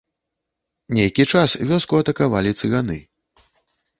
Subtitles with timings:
[0.97, 2.97] Нейкі час вёску атакавалі цыганы.